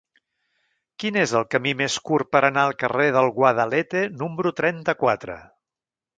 Quin 1.03 1.19
és 1.23 1.33
el 1.39 1.45
camí 1.55 1.73
més 1.81 1.97
curt 2.11 2.31
per 2.37 2.41
anar 2.47 2.63
al 2.69 2.73
carrer 2.85 3.07
del 3.19 3.31
Guadalete 3.37 4.03
número 4.25 4.55
trenta-quatre? 4.63 5.39